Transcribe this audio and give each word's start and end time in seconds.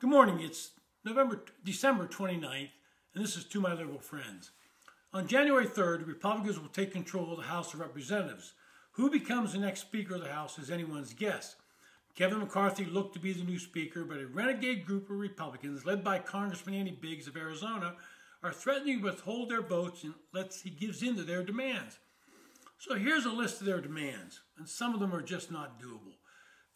Good 0.00 0.08
morning. 0.08 0.40
It's 0.40 0.70
November, 1.04 1.44
December 1.62 2.06
29th, 2.06 2.70
and 3.14 3.22
this 3.22 3.36
is 3.36 3.44
To 3.44 3.60
My 3.60 3.74
Liberal 3.74 3.98
Friends. 3.98 4.50
On 5.12 5.28
January 5.28 5.66
3rd, 5.66 6.06
Republicans 6.06 6.58
will 6.58 6.70
take 6.70 6.90
control 6.90 7.32
of 7.32 7.36
the 7.36 7.48
House 7.48 7.74
of 7.74 7.80
Representatives. 7.80 8.54
Who 8.92 9.10
becomes 9.10 9.52
the 9.52 9.58
next 9.58 9.82
Speaker 9.82 10.14
of 10.14 10.22
the 10.22 10.32
House 10.32 10.58
is 10.58 10.70
anyone's 10.70 11.12
guess. 11.12 11.56
Kevin 12.14 12.38
McCarthy 12.38 12.86
looked 12.86 13.12
to 13.12 13.20
be 13.20 13.34
the 13.34 13.44
new 13.44 13.58
Speaker, 13.58 14.04
but 14.04 14.22
a 14.22 14.26
renegade 14.26 14.86
group 14.86 15.10
of 15.10 15.18
Republicans, 15.18 15.84
led 15.84 16.02
by 16.02 16.18
Congressman 16.18 16.76
Andy 16.76 16.92
Biggs 16.98 17.28
of 17.28 17.36
Arizona, 17.36 17.96
are 18.42 18.54
threatening 18.54 19.00
to 19.00 19.04
withhold 19.04 19.50
their 19.50 19.60
votes 19.60 20.02
unless 20.32 20.62
he 20.62 20.70
gives 20.70 21.02
in 21.02 21.14
to 21.16 21.24
their 21.24 21.44
demands. 21.44 21.98
So 22.78 22.94
here's 22.94 23.26
a 23.26 23.30
list 23.30 23.60
of 23.60 23.66
their 23.66 23.82
demands, 23.82 24.40
and 24.56 24.66
some 24.66 24.94
of 24.94 25.00
them 25.00 25.14
are 25.14 25.20
just 25.20 25.50
not 25.52 25.78
doable. 25.78 26.14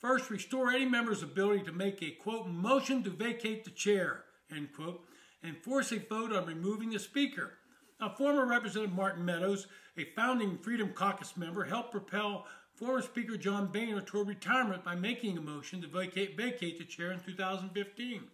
First, 0.05 0.29
restore 0.29 0.71
any 0.71 0.84
member's 0.84 1.23
ability 1.23 1.62
to 1.62 1.73
make 1.73 2.02
a, 2.02 2.11
quote, 2.11 2.46
motion 2.46 3.03
to 3.04 3.11
vacate 3.11 3.64
the 3.64 3.71
chair, 3.71 4.25
end 4.54 4.68
quote, 4.77 5.03
and 5.43 5.57
force 5.57 5.93
a 5.93 5.99
vote 5.99 6.31
on 6.31 6.45
removing 6.45 6.90
the 6.90 6.99
speaker. 6.99 7.54
Now, 7.99 8.11
former 8.11 8.45
Representative 8.45 8.95
Martin 8.95 9.25
Meadows, 9.25 9.67
a 9.96 10.04
founding 10.14 10.59
Freedom 10.59 10.90
Caucus 10.93 11.39
member, 11.39 11.64
helped 11.64 11.93
propel 11.93 12.45
former 12.75 13.00
Speaker 13.00 13.39
John 13.39 13.68
Boehner 13.68 14.03
toward 14.03 14.29
retirement 14.29 14.85
by 14.85 14.95
making 14.95 15.39
a 15.39 15.40
motion 15.40 15.81
to 15.81 15.89
vacate, 15.89 16.36
vacate 16.36 16.76
the 16.76 16.84
chair 16.84 17.11
in 17.11 17.21
2015. 17.21 18.25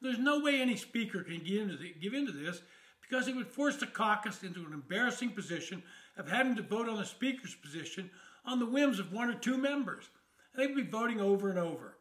There's 0.00 0.18
no 0.18 0.40
way 0.40 0.58
any 0.58 0.76
speaker 0.76 1.22
can 1.22 1.44
give 1.44 1.60
into, 1.60 1.76
the, 1.76 1.92
give 2.00 2.14
into 2.14 2.32
this 2.32 2.62
because 3.02 3.28
it 3.28 3.36
would 3.36 3.48
force 3.48 3.76
the 3.76 3.86
caucus 3.86 4.42
into 4.42 4.64
an 4.64 4.72
embarrassing 4.72 5.32
position 5.32 5.82
of 6.16 6.30
having 6.30 6.56
to 6.56 6.62
vote 6.62 6.88
on 6.88 6.96
the 6.96 7.04
speaker's 7.04 7.54
position 7.54 8.08
on 8.46 8.58
the 8.58 8.64
whims 8.64 8.98
of 8.98 9.12
one 9.12 9.28
or 9.28 9.34
two 9.34 9.58
members 9.58 10.08
they 10.56 10.66
would 10.66 10.76
be 10.76 10.82
voting 10.82 11.20
over 11.20 11.50
and 11.50 11.58
over. 11.58 11.96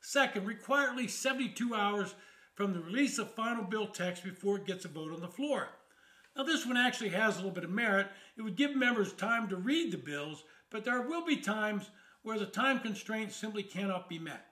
Second, 0.00 0.46
require 0.46 0.88
at 0.88 0.96
least 0.96 1.22
72 1.22 1.74
hours 1.74 2.14
from 2.54 2.72
the 2.72 2.80
release 2.80 3.18
of 3.18 3.34
final 3.34 3.64
bill 3.64 3.86
text 3.86 4.22
before 4.22 4.56
it 4.56 4.66
gets 4.66 4.84
a 4.84 4.88
vote 4.88 5.12
on 5.12 5.20
the 5.20 5.28
floor. 5.28 5.68
Now, 6.36 6.42
this 6.42 6.66
one 6.66 6.76
actually 6.76 7.10
has 7.10 7.34
a 7.34 7.38
little 7.38 7.52
bit 7.52 7.64
of 7.64 7.70
merit. 7.70 8.08
It 8.36 8.42
would 8.42 8.56
give 8.56 8.74
members 8.74 9.12
time 9.12 9.48
to 9.48 9.56
read 9.56 9.92
the 9.92 9.98
bills, 9.98 10.44
but 10.70 10.84
there 10.84 11.02
will 11.02 11.24
be 11.24 11.36
times 11.36 11.90
where 12.22 12.38
the 12.38 12.46
time 12.46 12.80
constraints 12.80 13.36
simply 13.36 13.62
cannot 13.62 14.08
be 14.08 14.18
met. 14.18 14.46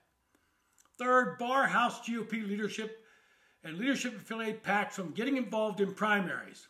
Third, 0.99 1.39
bar 1.39 1.67
House 1.67 2.01
GOP 2.01 2.47
leadership 2.47 3.05
and 3.65 3.79
leadership 3.79 4.17
affiliate 4.17 4.63
PACs 4.63 4.93
from 4.93 5.13
getting 5.13 5.37
involved 5.37 5.81
in 5.81 5.95
primaries. 5.95 6.69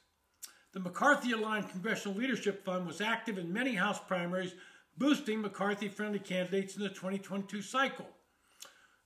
The 0.72 0.80
McCarthy 0.80 1.32
aligned 1.32 1.70
Congressional 1.70 2.16
Leadership 2.16 2.64
Fund 2.64 2.86
was 2.86 3.00
active 3.00 3.36
in 3.36 3.52
many 3.52 3.74
House 3.74 4.00
primaries 4.06 4.54
boosting 4.98 5.40
McCarthy 5.40 5.88
friendly 5.88 6.18
candidates 6.18 6.76
in 6.76 6.82
the 6.82 6.88
2022 6.88 7.62
cycle. 7.62 8.06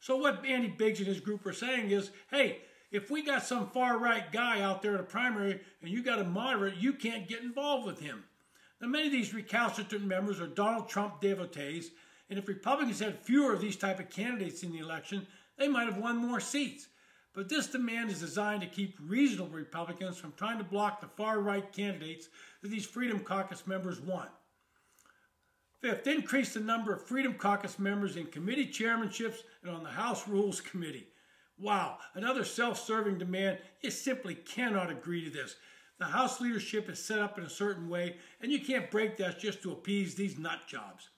So, 0.00 0.16
what 0.16 0.44
Andy 0.44 0.68
Biggs 0.68 0.98
and 0.98 1.08
his 1.08 1.20
group 1.20 1.44
are 1.46 1.52
saying 1.52 1.90
is 1.90 2.10
hey, 2.30 2.60
if 2.90 3.10
we 3.10 3.22
got 3.22 3.44
some 3.44 3.68
far 3.70 3.98
right 3.98 4.30
guy 4.30 4.60
out 4.60 4.82
there 4.82 4.94
in 4.94 5.00
a 5.00 5.04
primary 5.04 5.60
and 5.82 5.90
you 5.90 6.02
got 6.02 6.20
a 6.20 6.24
moderate, 6.24 6.76
you 6.76 6.92
can't 6.92 7.28
get 7.28 7.42
involved 7.42 7.86
with 7.86 8.00
him. 8.00 8.24
Now, 8.80 8.88
many 8.88 9.06
of 9.06 9.12
these 9.12 9.34
recalcitrant 9.34 10.04
members 10.04 10.40
are 10.40 10.46
Donald 10.46 10.88
Trump 10.88 11.20
devotees, 11.20 11.90
and 12.28 12.38
if 12.38 12.48
Republicans 12.48 13.00
had 13.00 13.18
fewer 13.18 13.52
of 13.52 13.60
these 13.60 13.76
type 13.76 13.98
of 14.00 14.10
candidates 14.10 14.62
in 14.62 14.72
the 14.72 14.78
election, 14.78 15.26
they 15.58 15.68
might 15.68 15.86
have 15.86 15.98
won 15.98 16.16
more 16.16 16.40
seats. 16.40 16.88
But 17.32 17.48
this 17.48 17.66
demand 17.66 18.10
is 18.10 18.20
designed 18.20 18.62
to 18.62 18.66
keep 18.66 18.98
reasonable 19.00 19.50
Republicans 19.50 20.16
from 20.16 20.32
trying 20.32 20.58
to 20.58 20.64
block 20.64 21.00
the 21.00 21.06
far 21.06 21.40
right 21.40 21.70
candidates 21.72 22.28
that 22.62 22.68
these 22.68 22.86
Freedom 22.86 23.20
Caucus 23.20 23.66
members 23.66 24.00
want. 24.00 24.30
Fifth, 25.86 26.08
increase 26.08 26.52
the 26.52 26.58
number 26.58 26.92
of 26.92 27.06
Freedom 27.06 27.34
Caucus 27.34 27.78
members 27.78 28.16
in 28.16 28.26
committee 28.26 28.66
chairmanships 28.66 29.44
and 29.62 29.70
on 29.70 29.84
the 29.84 29.88
House 29.88 30.26
Rules 30.26 30.60
Committee. 30.60 31.06
Wow, 31.60 31.98
another 32.14 32.42
self 32.42 32.84
serving 32.84 33.18
demand. 33.18 33.58
You 33.82 33.92
simply 33.92 34.34
cannot 34.34 34.90
agree 34.90 35.22
to 35.22 35.30
this. 35.30 35.54
The 36.00 36.06
House 36.06 36.40
leadership 36.40 36.90
is 36.90 36.98
set 36.98 37.20
up 37.20 37.38
in 37.38 37.44
a 37.44 37.48
certain 37.48 37.88
way, 37.88 38.16
and 38.40 38.50
you 38.50 38.58
can't 38.58 38.90
break 38.90 39.16
that 39.18 39.38
just 39.38 39.62
to 39.62 39.70
appease 39.70 40.16
these 40.16 40.36
nut 40.36 40.58
jobs. 40.66 41.10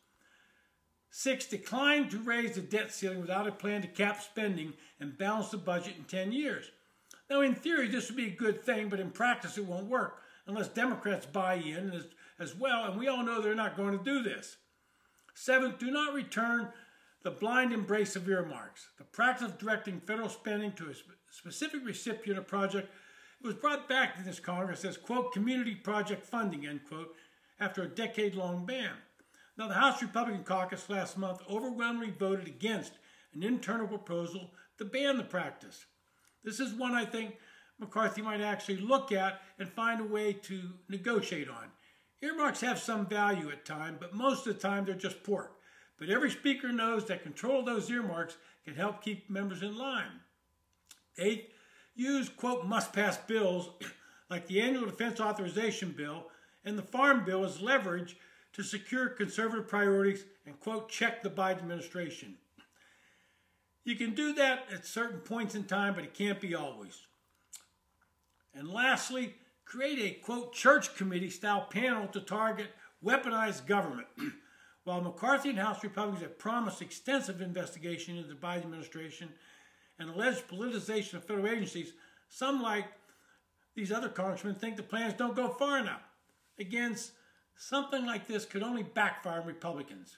Six, 1.08 1.46
decline 1.46 2.10
to 2.10 2.18
raise 2.18 2.56
the 2.56 2.60
debt 2.60 2.92
ceiling 2.92 3.22
without 3.22 3.48
a 3.48 3.52
plan 3.52 3.80
to 3.80 3.88
cap 3.88 4.20
spending 4.20 4.74
and 5.00 5.16
balance 5.16 5.48
the 5.48 5.56
budget 5.56 5.94
in 5.96 6.04
10 6.04 6.30
years. 6.30 6.70
Now, 7.30 7.40
in 7.40 7.54
theory, 7.54 7.88
this 7.88 8.08
would 8.08 8.18
be 8.18 8.26
a 8.26 8.36
good 8.36 8.62
thing, 8.62 8.90
but 8.90 9.00
in 9.00 9.12
practice, 9.12 9.56
it 9.56 9.64
won't 9.64 9.86
work 9.86 10.18
unless 10.46 10.68
Democrats 10.68 11.26
buy 11.26 11.54
in, 11.54 11.90
as, 11.92 12.04
as 12.38 12.54
well, 12.54 12.84
and 12.84 12.98
we 12.98 13.08
all 13.08 13.24
know 13.24 13.40
they're 13.40 13.54
not 13.54 13.76
going 13.76 13.96
to 13.96 14.04
do 14.04 14.22
this. 14.22 14.56
Seventh, 15.34 15.78
do 15.78 15.90
not 15.90 16.14
return 16.14 16.68
the 17.22 17.30
blind 17.30 17.72
embrace 17.72 18.16
of 18.16 18.28
earmarks. 18.28 18.88
The 18.98 19.04
practice 19.04 19.48
of 19.48 19.58
directing 19.58 20.00
federal 20.00 20.28
spending 20.28 20.72
to 20.72 20.90
a 20.90 20.94
specific 21.30 21.80
recipient 21.84 22.38
of 22.38 22.46
project 22.46 22.90
was 23.42 23.54
brought 23.54 23.88
back 23.88 24.16
to 24.16 24.22
this 24.22 24.40
Congress 24.40 24.84
as, 24.84 24.96
quote, 24.96 25.32
community 25.32 25.74
project 25.74 26.24
funding, 26.24 26.66
end 26.66 26.80
quote, 26.88 27.14
after 27.60 27.82
a 27.82 27.88
decade 27.88 28.34
long 28.34 28.66
ban. 28.66 28.90
Now, 29.56 29.68
the 29.68 29.74
House 29.74 30.00
Republican 30.02 30.44
caucus 30.44 30.88
last 30.88 31.18
month 31.18 31.40
overwhelmingly 31.50 32.14
voted 32.16 32.46
against 32.46 32.92
an 33.34 33.42
internal 33.42 33.88
proposal 33.88 34.52
to 34.78 34.84
ban 34.84 35.16
the 35.16 35.24
practice. 35.24 35.86
This 36.44 36.60
is 36.60 36.72
one 36.74 36.94
I 36.94 37.04
think 37.04 37.36
McCarthy 37.78 38.22
might 38.22 38.40
actually 38.40 38.78
look 38.78 39.12
at 39.12 39.40
and 39.58 39.68
find 39.68 40.00
a 40.00 40.04
way 40.04 40.32
to 40.32 40.60
negotiate 40.88 41.48
on. 41.48 41.70
Earmarks 42.22 42.60
have 42.62 42.78
some 42.78 43.06
value 43.06 43.50
at 43.50 43.64
times, 43.64 43.98
but 44.00 44.14
most 44.14 44.46
of 44.46 44.54
the 44.54 44.60
time 44.60 44.84
they're 44.84 44.94
just 44.94 45.22
pork. 45.22 45.52
But 45.98 46.10
every 46.10 46.30
speaker 46.30 46.72
knows 46.72 47.04
that 47.06 47.22
control 47.22 47.60
of 47.60 47.66
those 47.66 47.90
earmarks 47.90 48.36
can 48.64 48.74
help 48.74 49.02
keep 49.02 49.30
members 49.30 49.62
in 49.62 49.76
line. 49.76 50.20
Eighth, 51.16 51.52
use, 51.94 52.28
quote, 52.28 52.66
must 52.66 52.92
pass 52.92 53.16
bills 53.16 53.70
like 54.30 54.46
the 54.46 54.60
annual 54.60 54.86
defense 54.86 55.20
authorization 55.20 55.92
bill 55.96 56.26
and 56.64 56.76
the 56.76 56.82
farm 56.82 57.24
bill 57.24 57.44
as 57.44 57.60
leverage 57.60 58.16
to 58.52 58.62
secure 58.62 59.08
conservative 59.08 59.68
priorities 59.68 60.24
and, 60.46 60.58
quote, 60.60 60.88
check 60.88 61.22
the 61.22 61.30
Biden 61.30 61.58
administration. 61.58 62.36
You 63.84 63.96
can 63.96 64.14
do 64.14 64.34
that 64.34 64.66
at 64.72 64.86
certain 64.86 65.20
points 65.20 65.54
in 65.54 65.64
time, 65.64 65.94
but 65.94 66.04
it 66.04 66.14
can't 66.14 66.40
be 66.40 66.54
always. 66.54 67.06
And 68.54 68.68
lastly, 68.68 69.34
create 69.68 69.98
a 69.98 70.24
quote 70.24 70.54
church 70.54 70.96
committee 70.96 71.28
style 71.28 71.68
panel 71.70 72.06
to 72.08 72.20
target 72.20 72.68
weaponized 73.04 73.66
government. 73.66 74.06
While 74.84 75.02
McCarthy 75.02 75.50
and 75.50 75.58
House 75.58 75.82
Republicans 75.82 76.22
have 76.22 76.38
promised 76.38 76.80
extensive 76.80 77.42
investigation 77.42 78.16
into 78.16 78.28
the 78.30 78.34
Biden 78.34 78.64
administration 78.64 79.28
and 79.98 80.08
alleged 80.08 80.48
politicization 80.48 81.14
of 81.14 81.24
federal 81.24 81.46
agencies, 81.46 81.92
some 82.30 82.62
like 82.62 82.86
these 83.74 83.92
other 83.92 84.08
congressmen 84.08 84.54
think 84.54 84.76
the 84.76 84.82
plans 84.82 85.12
don't 85.12 85.36
go 85.36 85.50
far 85.50 85.78
enough. 85.78 86.02
Again, 86.58 86.96
something 87.54 88.06
like 88.06 88.26
this 88.26 88.46
could 88.46 88.62
only 88.62 88.82
backfire 88.82 89.42
on 89.42 89.46
Republicans. 89.46 90.16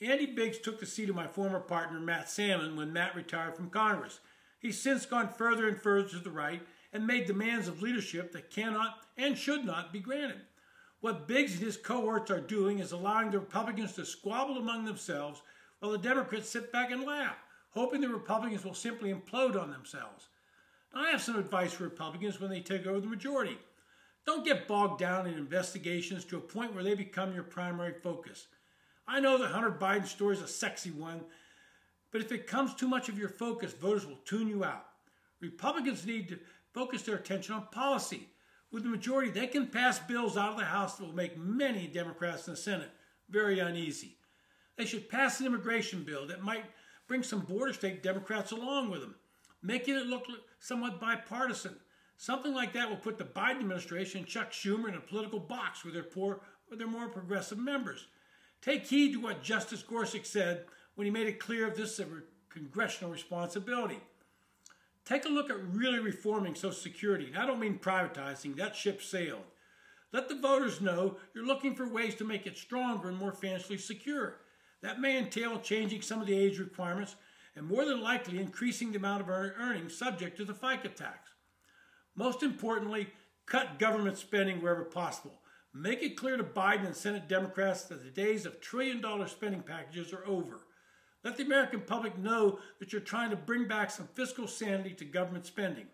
Andy 0.00 0.26
Biggs 0.26 0.58
took 0.58 0.80
the 0.80 0.86
seat 0.86 1.10
of 1.10 1.14
my 1.14 1.26
former 1.26 1.60
partner, 1.60 2.00
Matt 2.00 2.30
Salmon, 2.30 2.74
when 2.74 2.92
Matt 2.92 3.14
retired 3.14 3.54
from 3.54 3.68
Congress. 3.68 4.20
He's 4.58 4.80
since 4.80 5.04
gone 5.04 5.28
further 5.28 5.68
and 5.68 5.80
further 5.80 6.08
to 6.08 6.18
the 6.18 6.30
right 6.30 6.62
and 6.92 7.06
made 7.06 7.26
demands 7.26 7.68
of 7.68 7.82
leadership 7.82 8.32
that 8.32 8.50
cannot 8.50 8.98
and 9.16 9.36
should 9.36 9.64
not 9.64 9.92
be 9.92 10.00
granted. 10.00 10.40
What 11.00 11.26
Biggs 11.26 11.54
and 11.54 11.62
his 11.62 11.76
cohorts 11.76 12.30
are 12.30 12.40
doing 12.40 12.78
is 12.78 12.92
allowing 12.92 13.30
the 13.30 13.40
Republicans 13.40 13.94
to 13.94 14.04
squabble 14.04 14.58
among 14.58 14.84
themselves 14.84 15.42
while 15.80 15.90
the 15.90 15.98
Democrats 15.98 16.48
sit 16.48 16.70
back 16.70 16.92
and 16.92 17.02
laugh, 17.02 17.36
hoping 17.70 18.00
the 18.00 18.08
Republicans 18.08 18.64
will 18.64 18.74
simply 18.74 19.12
implode 19.12 19.60
on 19.60 19.70
themselves. 19.70 20.28
Now, 20.94 21.02
I 21.02 21.10
have 21.10 21.22
some 21.22 21.36
advice 21.36 21.72
for 21.72 21.84
Republicans 21.84 22.40
when 22.40 22.50
they 22.50 22.60
take 22.60 22.86
over 22.86 23.00
the 23.00 23.08
majority. 23.08 23.58
Don't 24.24 24.44
get 24.44 24.68
bogged 24.68 25.00
down 25.00 25.26
in 25.26 25.34
investigations 25.34 26.24
to 26.26 26.36
a 26.36 26.40
point 26.40 26.72
where 26.74 26.84
they 26.84 26.94
become 26.94 27.34
your 27.34 27.42
primary 27.42 27.94
focus. 27.94 28.46
I 29.08 29.18
know 29.18 29.36
the 29.36 29.48
Hunter 29.48 29.72
Biden 29.72 30.06
story 30.06 30.36
is 30.36 30.42
a 30.42 30.46
sexy 30.46 30.92
one, 30.92 31.22
but 32.12 32.20
if 32.20 32.30
it 32.30 32.46
comes 32.46 32.74
too 32.74 32.86
much 32.86 33.08
of 33.08 33.18
your 33.18 33.28
focus, 33.28 33.72
voters 33.72 34.06
will 34.06 34.20
tune 34.24 34.46
you 34.46 34.62
out. 34.62 34.84
Republicans 35.40 36.06
need 36.06 36.28
to 36.28 36.38
focus 36.74 37.02
their 37.02 37.16
attention 37.16 37.54
on 37.54 37.66
policy. 37.72 38.28
With 38.70 38.84
the 38.84 38.88
majority, 38.88 39.30
they 39.30 39.46
can 39.46 39.66
pass 39.66 39.98
bills 39.98 40.36
out 40.36 40.52
of 40.52 40.58
the 40.58 40.64
House 40.64 40.96
that 40.96 41.04
will 41.04 41.12
make 41.12 41.38
many 41.38 41.86
Democrats 41.86 42.46
in 42.46 42.54
the 42.54 42.58
Senate 42.58 42.90
very 43.28 43.58
uneasy. 43.58 44.16
They 44.76 44.86
should 44.86 45.08
pass 45.08 45.40
an 45.40 45.46
immigration 45.46 46.04
bill 46.04 46.26
that 46.28 46.42
might 46.42 46.64
bring 47.06 47.22
some 47.22 47.40
border 47.40 47.72
state 47.72 48.02
Democrats 48.02 48.52
along 48.52 48.90
with 48.90 49.00
them, 49.00 49.14
making 49.62 49.96
it 49.96 50.06
look 50.06 50.24
somewhat 50.60 51.00
bipartisan. 51.00 51.76
Something 52.16 52.54
like 52.54 52.72
that 52.72 52.88
will 52.88 52.96
put 52.96 53.18
the 53.18 53.24
Biden 53.24 53.60
administration 53.60 54.24
Chuck 54.24 54.52
Schumer 54.52 54.88
in 54.88 54.94
a 54.94 55.00
political 55.00 55.40
box 55.40 55.84
with 55.84 55.92
their 55.92 56.02
poor 56.02 56.40
with 56.70 56.78
their 56.78 56.88
more 56.88 57.08
progressive 57.08 57.58
members. 57.58 58.06
Take 58.62 58.86
heed 58.86 59.12
to 59.12 59.20
what 59.20 59.42
Justice 59.42 59.82
Gorsuch 59.82 60.24
said 60.24 60.64
when 60.94 61.04
he 61.04 61.10
made 61.10 61.26
it 61.26 61.40
clear 61.40 61.66
of 61.66 61.76
this 61.76 61.94
is 61.94 62.00
a 62.00 62.06
congressional 62.48 63.12
responsibility. 63.12 64.00
Take 65.04 65.24
a 65.24 65.28
look 65.28 65.50
at 65.50 65.56
really 65.72 65.98
reforming 65.98 66.54
Social 66.54 66.72
Security. 66.72 67.26
And 67.26 67.38
I 67.38 67.46
don't 67.46 67.60
mean 67.60 67.78
privatizing, 67.78 68.56
that 68.56 68.76
ship 68.76 69.02
sailed. 69.02 69.44
Let 70.12 70.28
the 70.28 70.36
voters 70.36 70.80
know 70.80 71.16
you're 71.34 71.46
looking 71.46 71.74
for 71.74 71.88
ways 71.88 72.14
to 72.16 72.24
make 72.24 72.46
it 72.46 72.58
stronger 72.58 73.08
and 73.08 73.18
more 73.18 73.32
financially 73.32 73.78
secure. 73.78 74.40
That 74.82 75.00
may 75.00 75.18
entail 75.18 75.58
changing 75.58 76.02
some 76.02 76.20
of 76.20 76.26
the 76.26 76.36
age 76.36 76.58
requirements 76.58 77.16
and 77.56 77.66
more 77.66 77.84
than 77.84 78.00
likely 78.00 78.38
increasing 78.38 78.92
the 78.92 78.98
amount 78.98 79.22
of 79.22 79.28
earnings 79.28 79.96
subject 79.96 80.36
to 80.36 80.44
the 80.44 80.54
FICA 80.54 80.94
tax. 80.94 81.30
Most 82.14 82.42
importantly, 82.42 83.08
cut 83.46 83.78
government 83.78 84.18
spending 84.18 84.60
wherever 84.60 84.84
possible. 84.84 85.40
Make 85.74 86.02
it 86.02 86.16
clear 86.16 86.36
to 86.36 86.44
Biden 86.44 86.86
and 86.86 86.94
Senate 86.96 87.28
Democrats 87.28 87.84
that 87.84 88.04
the 88.04 88.10
days 88.10 88.44
of 88.44 88.60
trillion 88.60 89.00
dollar 89.00 89.26
spending 89.26 89.62
packages 89.62 90.12
are 90.12 90.26
over. 90.26 90.60
Let 91.24 91.36
the 91.36 91.44
American 91.44 91.80
public 91.80 92.18
know 92.18 92.58
that 92.80 92.92
you're 92.92 93.00
trying 93.00 93.30
to 93.30 93.36
bring 93.36 93.68
back 93.68 93.90
some 93.90 94.08
fiscal 94.14 94.46
sanity 94.46 94.94
to 94.94 95.04
government 95.04 95.46
spending. 95.46 95.86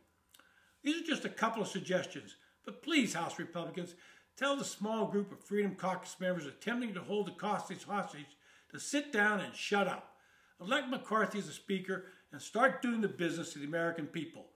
These 0.83 1.03
are 1.03 1.07
just 1.07 1.25
a 1.25 1.31
couple 1.31 1.61
of 1.61 1.69
suggestions, 1.69 2.37
but 2.65 2.83
please, 2.83 3.15
House 3.15 3.39
Republicans, 3.39 3.95
tell 4.37 4.57
the 4.57 4.65
small 4.65 5.07
group 5.07 5.31
of 5.33 5.45
Freedom 5.45 5.75
Caucus 5.75 6.17
members 6.19 6.47
attempting 6.47 6.95
to 6.95 7.01
hold 7.01 7.27
the 7.27 7.33
caucus 7.33 7.83
hostage 7.83 8.37
to 8.71 8.81
sit 8.81 9.13
down 9.13 9.41
and 9.41 9.55
shut 9.55 9.87
up. 9.87 10.15
Elect 10.61 10.89
McCarthy 10.89 11.39
as 11.39 11.49
a 11.49 11.53
speaker 11.53 12.07
and 12.33 12.41
start 12.41 12.83
doing 12.83 13.01
the 13.01 13.09
business 13.09 13.55
of 13.55 13.63
the 13.63 13.69
American 13.69 14.07
people. 14.07 14.47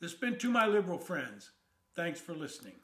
This 0.00 0.12
has 0.12 0.20
been 0.20 0.38
To 0.38 0.50
My 0.50 0.66
Liberal 0.66 0.98
Friends. 0.98 1.50
Thanks 1.94 2.20
for 2.20 2.34
listening. 2.34 2.74